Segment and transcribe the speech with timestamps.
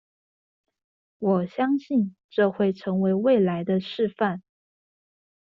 [1.19, 4.41] 我相信這會成為未來的示範